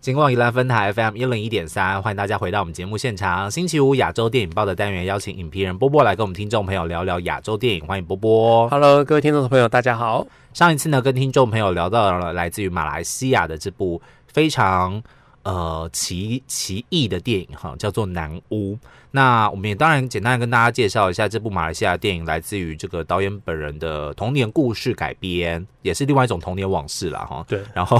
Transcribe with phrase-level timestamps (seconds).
[0.00, 3.50] 金光宜兰分台 FM 一零一点三，欢迎大家回到我们节目现场。
[3.50, 7.84] 星期五亚洲电影报的单元，邀请影评人波波来跟我们听众朋友聊聊亚洲电影。
[7.84, 8.68] 欢迎波波。
[8.68, 10.24] Hello，各位听众朋友，大家好。
[10.54, 15.02] 上一次呢，跟听众朋友聊到了来自于马来西亚的这部非常
[15.48, 18.74] 呃奇奇异的电影哈，叫做《南屋》。
[19.10, 27.42] 那我们也当然简单跟大家介绍一下这部马来西亚电影，来自于这个导演本人的童年故事改编，也是另外一种童年往事啦哈。
[27.48, 27.98] 对，然后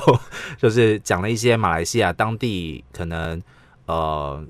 [0.59, 3.41] 就是讲了一些马来西亚当地可能
[3.87, 4.45] 呃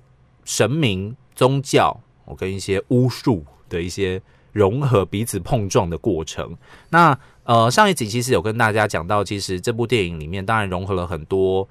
[0.44, 4.20] 神明宗教，我跟一些巫术的一些
[4.50, 6.56] 融合、彼此碰撞的过程。
[6.90, 11.68] 那呃上一集其实有跟大家讲到，其实这部电影里面当然融合了很多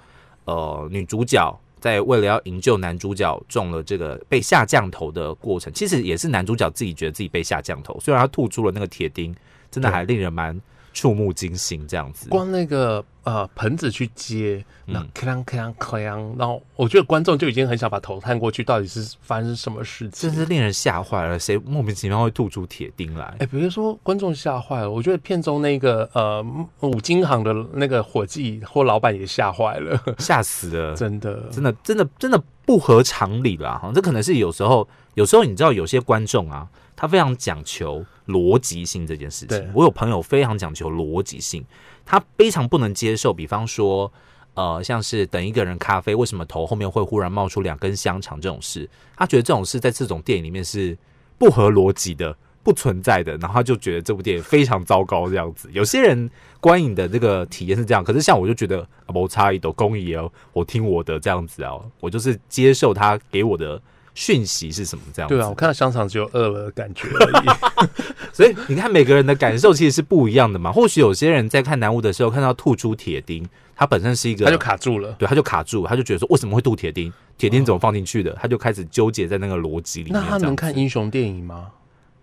[0.47, 1.55] 呃女主角。
[1.79, 9.33] 在为了要营救男主角中了这个被下降头的过程，其实也是男主角自己觉得自己被下降头，虽然他吐出了那个铁钉，
[9.69, 10.59] 真的还令人蛮
[10.91, 12.29] 触目惊心这样子。
[12.29, 20.33] 光那个呃盆子去接，那嗯锵锵锵，然后我觉得观众就已经很想把头探过去，到底是发生什么事情真。
[20.33, 23.35] 是令人吓坏了，谁莫名其妙会吐出铁钉来？
[23.39, 26.41] 哎，比如说观众吓坏了，我觉得片中那个呃
[26.79, 30.95] 五金行的那个伙计或老板也吓坏了， 吓死了！
[30.95, 33.77] 真的，真的真的真的不合常理啦！
[33.83, 39.69] 哈，这可能是有时候，有时候你知道，有些观众啊，他非常讲求逻辑性这件事情。
[39.73, 41.65] 我有朋友非常讲求逻辑性，
[42.07, 44.11] 他非常不能接受，比方说，
[44.55, 50.97] 呃，像是等一个人咖啡，为什么头后面会忽然冒出两根香肠这种事，他觉得这种事在这种电影里面是
[51.37, 52.35] 不合逻辑的。
[52.63, 55.69] 不存在的，然后他就觉得这部电影非常糟糕，这样子。
[55.71, 63.81] 有些人观影的这个体验是这样，可是像我就觉得啊，我差一斗公益哦，我听我的这样子啊，我就是接受他给我的
[64.17, 65.35] 讯息是什么这样子。
[65.35, 67.87] 对啊，我看到香肠只有饿了的感觉而已。
[68.33, 70.71] 所以你看每个人的感受其实是不一样的嘛。
[70.71, 75.11] 或许有些人在看南屋的时候看到吐出铁钉，他本身是一个，他就卡住了。
[75.19, 77.13] 对，他就卡住，他就觉得说为什么会吐铁钉？
[77.37, 78.35] 铁钉怎么放进去的？
[78.41, 80.19] 他就开始纠结在那个逻辑里面。
[80.19, 81.67] 那他能看英雄电影吗？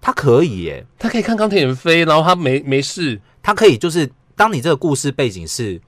[0.01, 5.81] 他可以耶，他可以看钢铁人飞，然后他没没事，他可以就是当你这个故事背景是，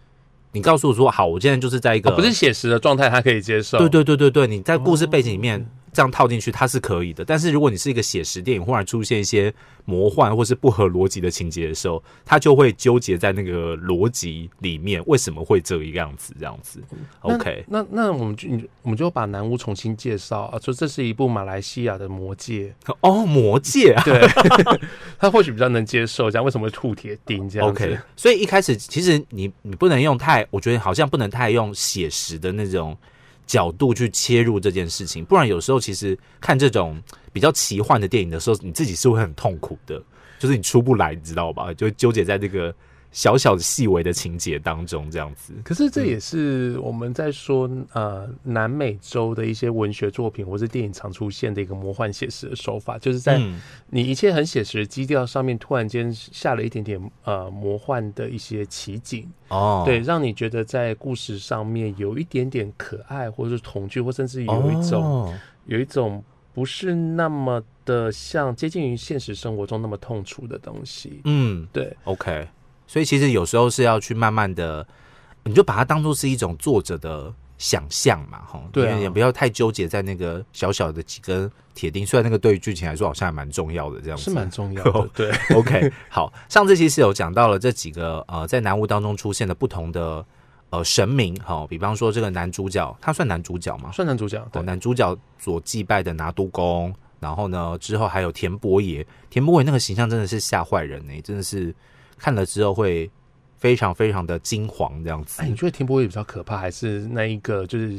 [0.53, 3.77] 你告诉我说好，我现在就是在一个、哦不是写实的状态，他可以接受。
[3.79, 5.67] 对对对对对，你在故事背景里面
[5.97, 7.25] 这样套进去，它是可以的。
[7.25, 9.53] 但是如果你是一个写实电影，忽然出现一些
[9.87, 16.35] 魔幻或是不合逻辑的情节的时候，它就会纠结在那个逻辑里面，为什么会这个样子？
[16.39, 16.83] 这样子
[17.21, 18.47] ，OK，那那我们就
[18.83, 24.21] 我们就把南屋重新介绍啊，说这是一部马来西亚的魔戒，哦，魔戒啊对，
[25.19, 27.99] 他或许比较能接受，这样为什么会吐铁钉这样，OK。
[28.17, 32.95] 所以一开始其实你你不能用太，我觉得好像不能太用写实的那种。
[33.47, 37.01] 角度去切入这件事情，不然有时候其实看这种
[37.33, 40.03] 比较奇幻的电影的时候，你自己是会很痛苦的，
[40.39, 41.73] 就是你出不来，你知道吧？
[41.75, 42.75] 就纠结在这个
[43.17, 45.55] 小小的细微的情节当中，这样子。
[45.65, 59.27] 可是这也是我们在说呃南美洲的一些文学作品或是电影常出现的一个魔幻写实的手法，就是在嗯你一切很写实的基调上面，突然间下了一点点呃魔幻的一些奇景。
[59.49, 65.35] 哦，对，让你觉得在故事上面有一点点可爱，或者是童趣，或甚至有一种、哦
[65.65, 66.23] 有一种
[66.55, 71.23] 不是那么的像接近于现实生活中那么痛楚的东西。
[71.25, 72.47] 嗯对，，OK。
[72.87, 74.87] 所以其实有时候是要去慢慢的，
[75.45, 85.09] 你就把它当做是一种作者的想象嘛，哈，对啊也不要太纠结在那个小小的几根铁钉，虽然那个对于剧情来说好像还蛮重要的，这样子是蛮重要的。
[85.15, 90.25] 对， OK，好，上次其实有讲到了这几个呃，在南屋当中出现的不同的
[90.71, 93.91] 呃神明，哈、比方说这个男主角，他算男主角吗？
[93.93, 94.39] 算男主角。
[94.39, 101.75] 哦，对，男主角所祭拜的拿督公，然后呢之后还有田伯爷，田伯爷那个形象真的是吓坏人呢、真的是
[102.19, 103.11] 看了之后会
[103.57, 105.43] 非常非常的惊惶这样子。
[105.43, 107.99] 哎，你觉得田伯爷比较可怕，还是那一个就是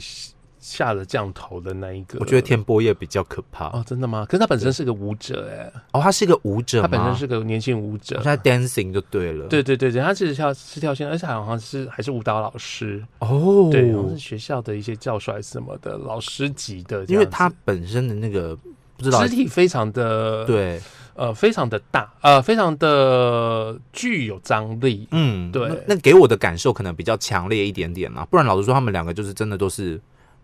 [0.60, 2.20] 下了降头的那一个？
[2.20, 4.26] 我觉得田伯爷比较可怕哦哦，真的吗？
[4.28, 6.82] 可是他本身是个舞者，哎，哦他是一个舞者？
[6.82, 8.24] 他本身是个年轻舞者好。
[8.24, 9.48] 像 dancing 就对了。
[9.48, 18.56] 对对对对，他其实跳是跳线，而且好像是还是舞蹈老师，哦，对，好像是学校的一些教授还是什么的老师级的因为他本身的那个
[18.98, 20.82] 不知道肢体非常的，对，
[21.18, 25.08] 呃，非常的大，呃，非常的具有张力。
[25.10, 28.24] 嗯，对那，那给我的感受可能比较强烈一点点啦。
[28.30, 30.00] 不然老实说，他们两个就是真的都是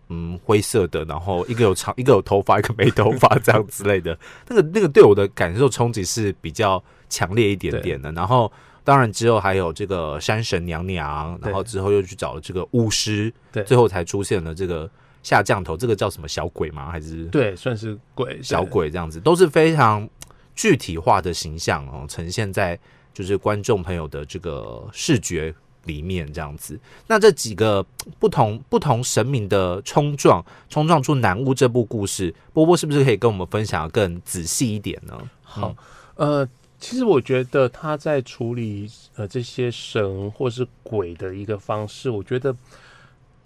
[0.08, 4.18] 嗯灰色的，然后一个有长， 一个有头发，一个没头发这样之类的。
[4.48, 8.10] 那个那个对我的感受冲击是比较强烈一点点的。
[8.10, 8.50] 然后
[8.82, 14.90] 当然之后还有这个山神娘娘，然后之后又去找了这个巫师，对最后才出现了这个
[15.22, 16.90] 下降头，这个叫什么小鬼吗？
[16.90, 20.06] 还是对，算是鬼小鬼这样子，都是非常
[20.54, 22.78] 具体化的形象哦，呈现在
[23.12, 25.54] 就是观众朋友的这个视觉
[25.84, 26.78] 里面这样子。
[27.06, 27.84] 那这几个
[28.18, 35.18] 不同不同神明的冲撞，冲撞出南巫这部故事，波波是不是可以跟我们分享更仔细一点呢？
[35.42, 35.76] 好，
[36.16, 36.48] 呃，
[36.78, 42.54] 其实我觉得他在处理呃这些神或是鬼的一个方式，我觉得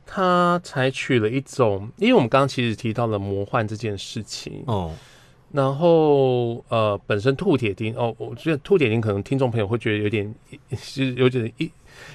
[0.06, 4.94] 他采取了一种，因为我们刚刚其实提到了魔幻这件事情哦。
[5.50, 10.34] 然后，呃，本身兔铁钉哦，我觉得兔铁钉可能听众朋友会觉得有点
[10.76, 11.70] 是有点一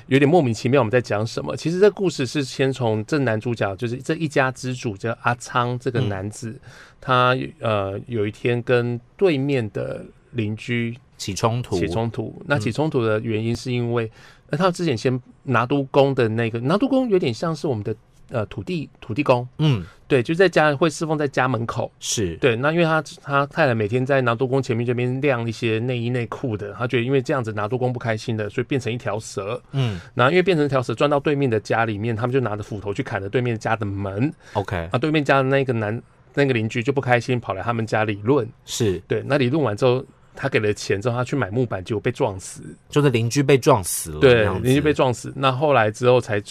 [0.07, 1.55] 有点莫名其妙，我们在讲什么？
[1.57, 6.55] 其实这故事是先从这男主角，就是这一家之主叫阿昌这个男子，
[7.01, 12.39] 他呃有一天跟对面的邻居起冲突，起冲突。
[12.45, 14.11] 那起冲突的原因是因为，
[14.51, 17.95] 那他之前先拿督公的那个拿督公有点像是我们的。
[18.29, 22.55] 呃，土地土地公，嗯，对，就在家会侍奉在家门口，是对。
[22.55, 29.99] 那因为他他太太每天在拿督公前面这边晾一些内衣内裤的，他觉得因为这样子拿督公不开心的，所以变成一条蛇，嗯。
[30.15, 34.89] 然后因为变成一条蛇钻到对面的家里面，他们就拿着斧头去砍了对面家的门，OK。
[34.91, 36.01] 啊，对面家的那个男
[36.33, 39.21] 那个邻居就不开心，跑来他们家理论，是对。
[39.27, 40.03] 那理论完之后，
[40.35, 45.31] 他给了钱之后，他去买木板，结果被撞死，就是邻居被撞死了，对，邻居被撞死。
[45.35, 46.41] 那后来之后才。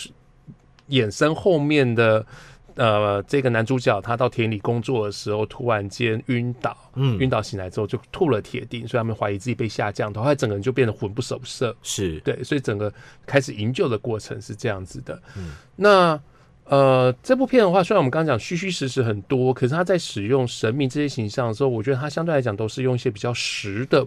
[0.93, 2.25] 衍生后面的，
[2.77, 12.93] 呃，这个男主角他到田里工作的时候，突然间晕倒，嗯，晕倒醒来之后就吐了铁钉，所以他们怀疑自己被下降，后来整个人就变得魂不守舍，是对，所以整个
[13.27, 15.21] 开始营救的过程是这样子的。
[15.37, 16.21] 嗯，那
[16.65, 24.06] 呃，这部片的话，虽然我们刚刚讲虚虚实实很多，可是他在使用神明这些形象的时候，我觉得他相对来讲都是用一些比较实的、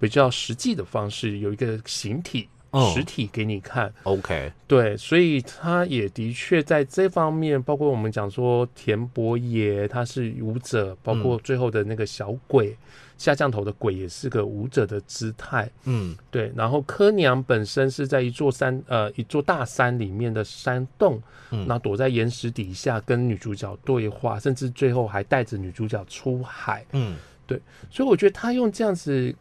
[0.00, 2.48] 比较实际的方式，有一个形体。
[2.94, 12.74] 实体给你看，OK，对，所以他也的确在这方面，包括我们讲说田伯爷他是舞者，包括最后的那个小鬼
[13.18, 16.50] 下降头的鬼也是个舞者的姿态，嗯，对。
[16.56, 27.16] 然后柯娘本身是在一座山，呃，一座大山里面的山洞，嗯，那躲在岩石底下跟女主角对话，甚至最后还带着女主角出海，嗯，
[27.46, 27.60] 对。
[27.90, 29.34] 所以我觉得他用这样子，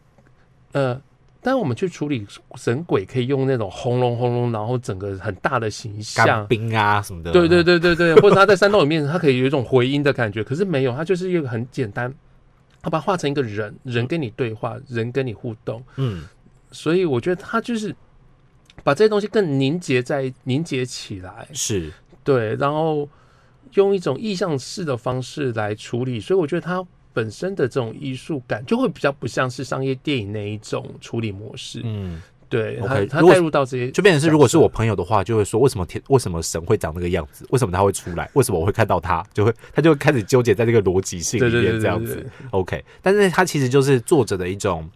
[0.73, 1.01] 呃。
[1.43, 7.31] 但我们去处理神鬼，可以用那种轰隆轰隆，然后整个很大的形象，冰啊什么的。
[7.31, 10.43] 对对对对对， 或者他在山洞里面，他可以有一种回音的感觉。
[10.43, 12.13] 可是没有，他就是一个很简单，
[12.79, 15.83] 他把它画成一个人，人跟你对话，人跟你互动。
[15.95, 16.25] 嗯，
[16.71, 17.95] 所以我觉得他就是
[18.83, 21.91] 把这些东西更凝结在凝结起来，是
[22.23, 23.09] 对，然后
[23.73, 26.19] 用一种意象式的方式来处理。
[26.19, 26.85] 所以我觉得他。
[27.13, 31.81] 本身的这种艺术感就会比较不像是商业电影那一种处理模式。
[31.83, 37.45] 嗯，对他他带入到这些，就变成是如果是我朋友的话，就会说为什么天为什么神会长那个样子？
[37.49, 38.29] 为什么他会出来？
[38.33, 39.23] 为什么我会看到他？
[39.33, 42.25] 就会他就会开始纠结在这个逻辑性里面这样子。
[42.51, 44.89] OK，但是他其实就是作者的一种，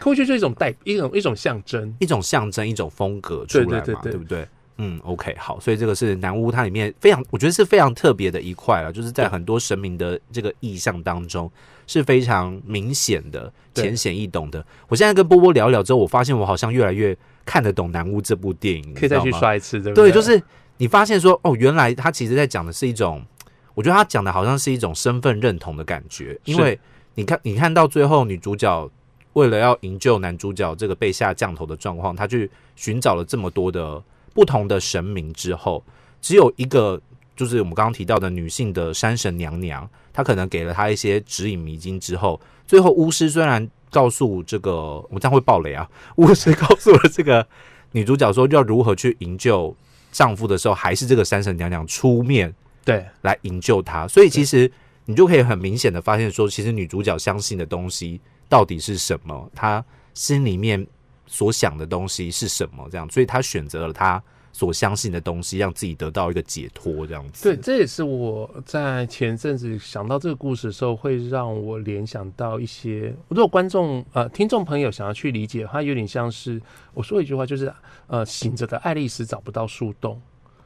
[0.00, 4.46] 会觉就是一种代一种一种象征，一种象征，一种风格出来嘛，对不对？
[4.78, 11.50] 嗯，OK，好，所以这个是南巫，它里面非常，我觉得是非常特别的一块了，就是在很多神明的这个意象当中
[11.86, 14.62] 是非常明显的、浅显易懂的。
[14.88, 20.10] 我现在跟波波聊聊之后，我发现我好像越来越看得懂南巫这部电影，可以再去刷一次，对不对？
[20.10, 20.42] 对，就是
[20.76, 23.24] 你发现说，哦，原来他其实在讲的是一种，
[23.72, 26.78] 我觉得他讲的好像是一种身份认同的感觉，因为
[27.14, 28.90] 你看，你看到最后，女主角
[29.32, 34.02] 为了要营救男主角这个被下降头的状况，他去寻找了这么多的。
[34.36, 35.82] 不同的神明之后，
[36.20, 37.00] 只有一个，
[37.34, 47.46] 就是我们刚刚提到的女性的山神娘娘，她可能给了她一些指引迷津之后，最后巫师虽然告诉这个，我这样会爆雷啊， 巫师告诉了这个
[47.92, 49.74] 女主角说要如何去营救
[50.12, 54.70] 丈夫的时候，还是这个山神娘娘出面对来营救她，所以其实
[55.06, 60.86] 你就可以很明显的发现说，其实女主角相信的东西到底是什么，她心里面。
[61.26, 62.86] 所想的东西是什么？
[62.90, 67.06] 这样，所以他选择了他所相信的东西，让自己得到一个解脱。
[67.06, 73.14] 这样子，对，这也是我在前阵子想到这个故事的时候，会让我联想到一些。
[73.28, 76.60] 如果观众呃听众朋友想要去理解，它有点像是
[76.94, 77.72] 我说一句话，就是
[78.06, 80.20] 呃醒着的爱丽丝找不到树洞。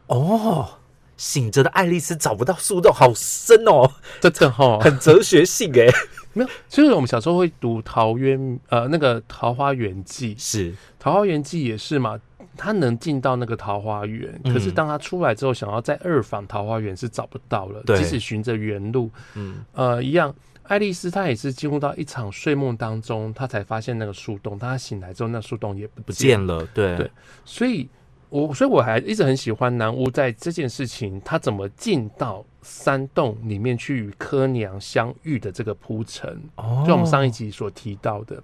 [0.07, 0.69] 哦，
[1.17, 3.91] 醒着的爱丽丝找不到树洞，好深哦，
[4.21, 5.87] 真的哈， 很哲学性哎。
[6.33, 12.19] 没有，就是我们小时候会读《桃渊》呃，那个《桃花源记》是《桃花源记》也是嘛，
[12.57, 20.35] 他能进到那个桃花源，可是当他出来之后，想要再二访桃花源是找不到了，即使循着原路，嗯，呃，一样，
[20.65, 26.97] 爱丽丝她也是进入到一场睡梦当中，她才发现那个树洞，当她醒来之后，那树洞也不见了，对。
[26.97, 27.11] 对，
[27.45, 27.89] 所以。
[28.29, 36.41] 我所以我还一直很喜欢南屋在这件事情，他怎么进到山洞里面去与柯娘相遇的这个铺陈，
[36.87, 38.43] 就我们上一集所提到的，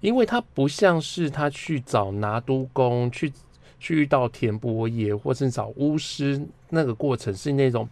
[0.00, 3.32] 因为他不像是他去找拿督公去
[3.78, 6.40] 去遇到田伯爷或是找巫师，
[6.70, 7.88] 那个过程是那种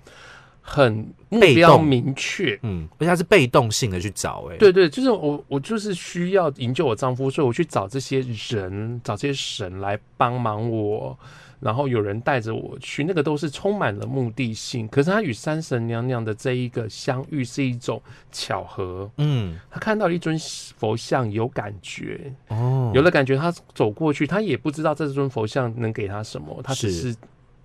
[0.63, 2.59] 很目标明确。
[2.63, 11.19] 嗯，而且他是被动性的去找、哎，，对对，就是我，我就是需要营救我丈夫，所以我去找这些人，找这些神来帮忙我，
[11.61, 14.89] 然后有人带着我去，那个都是充满了目的性。
[14.89, 18.03] 可是他与山神娘娘的这一个相遇是一种
[18.33, 20.37] 巧合，嗯，他看到了一尊
[20.77, 27.17] 佛像，有感觉，哦，有了感觉，他走过去，他也不知道这尊佛像能给他什么，他只是是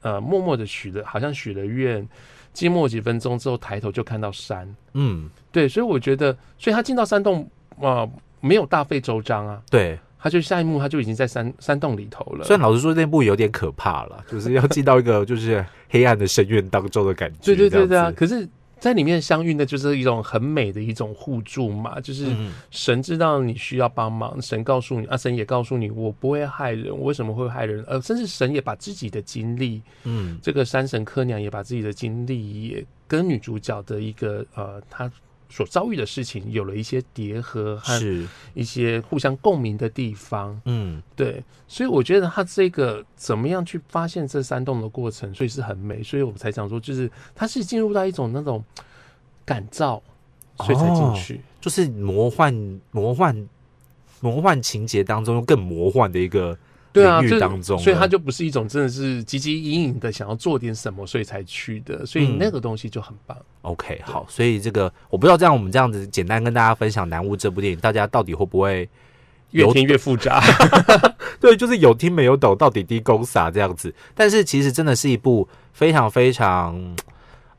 [0.01, 2.07] 呃默默的许了，好像许了愿，
[2.53, 4.75] 静默几分钟之后，抬头就看到山。
[4.93, 8.11] 嗯，对，所以我觉得，所以他进到山洞啊、呃
[8.41, 9.97] 没有大费周章啊，对。
[10.25, 12.44] 他就下一幕他就已经在山山洞里头了。
[12.46, 17.38] 虽然老实说，那部有点可怕了，就是要进到一个 就是黑暗的深渊当中的感觉。
[17.44, 27.86] 对对对对啊，可是在里面相遇呢就是一种很美的一种互助嘛，就是嗯，神知道你需要帮忙，神告诉你啊，神也告诉你我不会害人，我为什么会害人？
[27.88, 35.12] 呃，甚至神也把自己的经历，嗯，这个山神柯娘也把自己的经历也跟女主角的一个呃她
[35.49, 40.59] 所遭遇的事情有了一些叠合和是，一些互相共鸣的地方。
[40.65, 48.63] 嗯，对，所以我觉得他这个怎么样去发现这山洞的过程，所以是很美，所以我才讲说，就是他是进入到一种那种
[49.45, 50.01] 感召，
[50.57, 51.41] 所以才进去。
[51.61, 52.53] 就是魔幻、
[52.91, 53.47] 魔幻、
[54.21, 56.57] 魔幻情节当中更魔幻的一个
[56.95, 63.37] 对啊，当中，所以他就不是一种真的是汲汲营营的想要做点什么，所以才去的，所以嗯那个东西就很棒。
[63.63, 68.87] OK 好，所以这个我不知道，这样我们这样子简单跟大家分享《南屋》这部电影，大家到底会不会
[69.51, 70.41] 有越听越复杂，
[71.41, 73.93] 对，就是有听没有懂，到底低公傻这样子。
[74.13, 76.95] 但是其实真的是一部非常非常，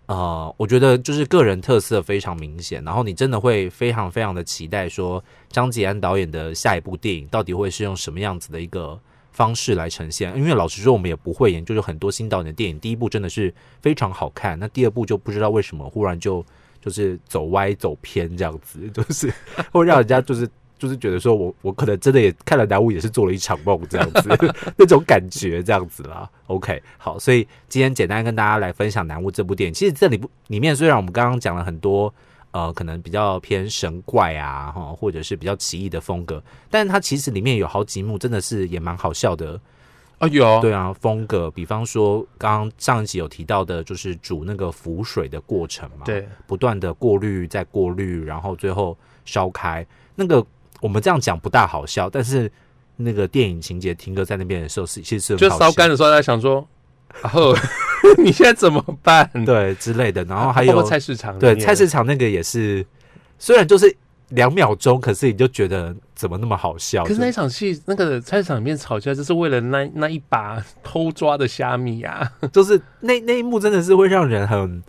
[0.07, 8.99] 呃，我觉得就是个人特色非常明显，然后你真的会非常非常的期待说张吉安导演的下一部电影到底会是用什么样子的一个
[9.37, 10.35] 方式来呈现。
[10.37, 13.53] 因为老实说，我们也不会研究，就很多新导演的电影，第一部真的是
[13.83, 16.45] 非常好看，那第二部就不知道为什么忽然就
[16.81, 19.33] 就是走歪走偏这样子， 就是
[19.71, 20.49] 会让人家就是。
[20.79, 24.29] 就是觉得说我我可能真的也看了南巫，也是做了一场梦这样子
[24.77, 26.29] 那种感觉这样子啦。
[26.49, 29.73] OK，好，所以今天简单跟大家来分享《南巫》这部电影。
[29.73, 32.15] 其实这里不里面虽然我们刚刚讲了很多
[32.57, 39.61] 呃，可能比较偏神怪啊，哈，或者是比较奇异的风格，但是它其实里面有好几幕真的是也蛮好笑的。
[40.17, 48.97] 啊有，对啊，风格，比方说刚刚上一集有提到的，就是煮那个浮水的过程嘛，，对，不断的过滤再过滤，然后最后
[49.27, 49.87] 烧开。
[50.15, 50.43] 那个
[50.81, 52.51] 我们这样讲不大好笑，但是
[52.97, 56.67] 那个电影情节停格在那边的时候是其实是很就烧干的时候，在想说，
[57.21, 57.55] 然后
[58.19, 59.31] 你现在怎么办？
[59.45, 62.85] 对之类的，然后还有菜市场对，菜市场那个也是，
[63.39, 63.95] 虽然就是
[64.31, 67.05] 两秒钟，可是你就觉得怎么那么好笑？
[67.05, 72.31] 可是那一场戏，那个菜市场里面吵架，就是为了那那一把偷抓的虾米啊！
[72.53, 74.83] 就是那那一幕真的是会让人很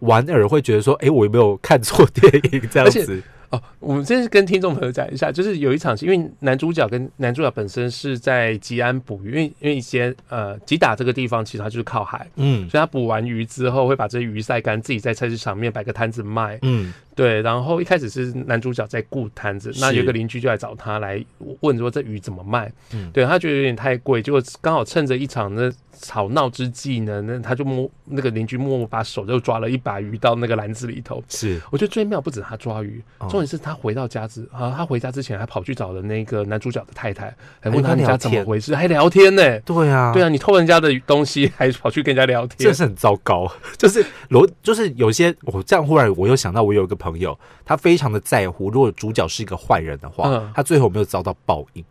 [0.00, 3.22] 莞尔，会觉得说，哎、我有没有看错电影这样子？
[3.52, 16.58] 哦，我们这是跟听众朋友讲一下，就是有一场戏，因为男主角跟男主角本身是在吉安捕鱼，因为因为一些呃吉打这个地方其实它就是靠海，嗯所以他捕完鱼之后会把这些鱼晒干，自己在菜市场面摆个摊子卖。
[16.62, 21.22] 嗯，对，然后一开始是男主角在顾摊子，那有一个邻居就来找他来
[21.60, 31.22] 问说这鱼怎么卖，嗯对他觉得有点太贵，结果刚好趁着一场那吵闹之际呢，那他就摸那个邻居默默把手就抓了一把鱼到那个篮子里头。
[31.28, 39.60] 是我觉得最妙不止他抓鱼，哦重点是他回到家之啊，他回家之前还跑去找了那个男主角的太太，还问他们家怎么回事，还聊天呢。
[39.60, 43.50] 对啊，对啊，你偷人家的东西，还跑去跟人家聊天这，是很糟糕。
[43.76, 51.84] 就是罗，就是有些我这样忽然我又想到，我有一个朋友，他非常的在乎，如果主角是一个坏人的话，嗯他最后没有遭到报应？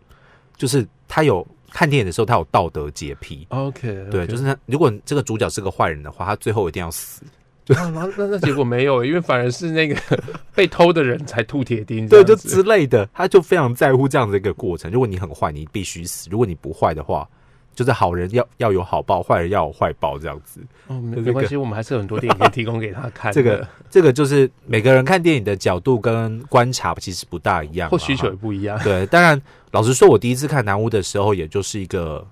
[0.56, 3.46] 就是他有看电影的时候，他有道德洁癖。
[3.50, 7.24] OK，对，就是他，如果这个主角是个坏人的话，他最后一定要死。
[7.75, 9.96] 啊，那那那结果没有，因为反而是那个
[10.53, 14.91] 被偷的人才吐铁钉，对，就之类的，他就非常在乎这样的一个过程。
[14.91, 17.27] 如果你很坏，你必须死；如果你不坏的话，
[17.74, 20.62] 就是好人要要有好报，坏人要有坏报，这样子。
[20.88, 28.78] 哦，没关系，我们还是有很多电影可以提供给他看，这个这个就是每个人看电影的角度跟观察其实不大一样，或需求也不一样。
[28.84, 32.28] 对，当然，老实说，我第一次看《南屋》的时候，也就是一个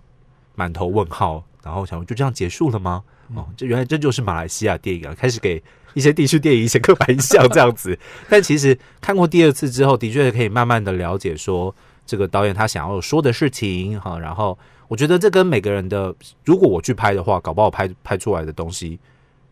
[0.55, 3.03] 满头问号，然后想就这样结束了吗？
[3.35, 5.13] 哦，这原来这就是马来西亚电影啊！
[5.15, 5.61] 开始给
[5.93, 7.97] 一些地区电影一些刻板印象这样子。
[8.27, 11.73] 但其实看过第二次之后，的确可以慢慢的了解说
[12.07, 14.17] 这个导演他想要说的事情哈。
[14.17, 14.57] 然后
[14.89, 18.99] 我觉得这跟每个人的，如果我去拍的话，搞不好拍拍出来的东西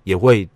[0.04, 0.50] 也会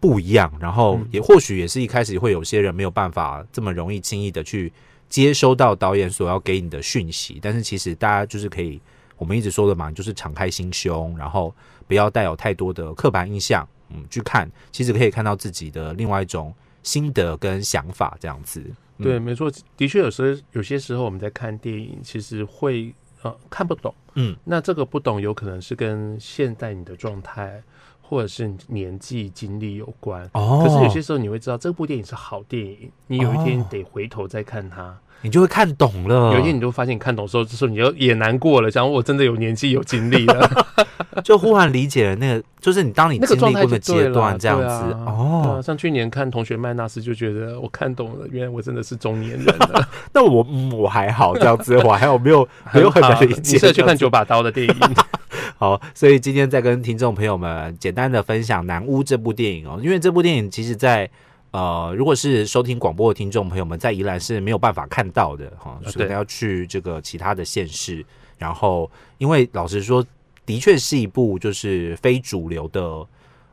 [0.00, 0.52] 不一样。
[0.58, 4.72] 然后嗯也或许也是一开始会有些人没有办法这么容易轻易的去
[5.08, 8.80] 接收到导演所要给你的讯息，但是其实大家就是可以
[9.16, 11.54] 我们一直说的嘛，就是敞开心胸，然后
[11.86, 18.60] 不要带有太多的刻板印象，嗯，去看，其实可以看到自己的另外一种心得跟想法，这样子。
[18.96, 23.92] 嗯对，没错，的确有时候有些时候我们在看电影，其实会呃看不懂。
[24.14, 27.60] 嗯，那这个不懂有可能是跟现在你的状态
[28.00, 30.28] 或者是年纪经历有关。
[30.34, 34.96] 哦可是有些时候你会知道这部电影是好电影，你有一天哦得回头再看它。
[35.22, 36.34] 你就会看懂了。
[36.34, 40.66] 有一天你就发现你看懂之后，这时候你就也难过了，想我真的有年纪有经历了，
[41.22, 45.60] 就忽然理解了那个，就是你当你经历过的阶段，这样子啊对啊哦。
[45.62, 49.88] 像去年看《同学麦纳斯》就觉得我看懂了，原来我真的是中年人了。
[50.12, 53.72] 那我嗯我还好这样子，我还有没有没有很 难理解。
[53.72, 54.74] 去看九把刀的电影。
[55.56, 61.08] 好，所以今天再跟听众朋友们简单的分享《南屋》这部电影哦，因为这部电影其实在
[61.52, 68.04] 呃，如果是收听广播的听众朋友们，在宜兰是没有办法看到的哈，啊所以可能要去这个其他的县市。
[68.36, 70.04] 然后，因为老实说，
[70.46, 73.06] 的确是一部就是非主流的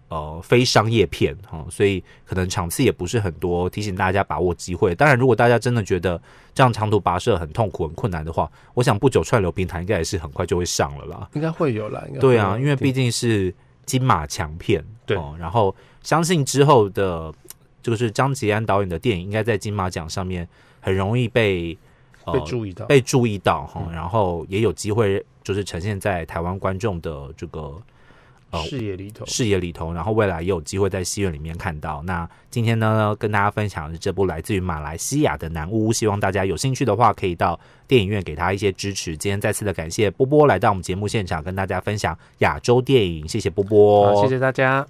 [0.10, 4.94] 呃非商业片哈，所以可能场次也不是很多，提醒大家把握机会。
[4.94, 6.22] 当然，如果大家真的觉得
[6.54, 11.30] 这样长途跋涉很痛苦、很困难的话，我想不久串流平台应该也是很快就会上了啦。
[11.34, 13.54] 应该会有啦，应该对啊，因为毕竟是
[13.86, 17.34] 金马强片，对哦，然后相信之后的，
[17.82, 20.48] 就是张吉安导演的电影，应该在金马奖上面
[20.82, 21.80] 很容易被呃
[22.26, 22.86] 被注意到。
[22.86, 27.74] 被注意到哈，嗯然后也有机会就是呈现在台湾观众的这个
[28.52, 32.02] 呃视野里头，视野里头，然后未来也有机会在戏院里面看到。
[32.04, 39.16] 那今天呢，跟大家分享的是这部来自于马来西亚的《南屋》，希望大家有兴趣的话，可以到电影院给他一些支持。
[39.16, 44.86] 今天再次的感谢波波来到我们节目现场，跟大家分享亚洲电影，谢谢波波，谢谢大家。